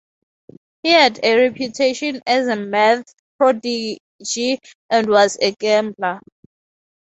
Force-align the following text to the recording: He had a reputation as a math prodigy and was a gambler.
He 0.81 0.89
had 0.89 1.19
a 1.21 1.39
reputation 1.39 2.23
as 2.25 2.47
a 2.47 2.55
math 2.55 3.13
prodigy 3.37 3.99
and 4.89 5.07
was 5.07 5.37
a 5.39 5.51
gambler. 5.51 6.19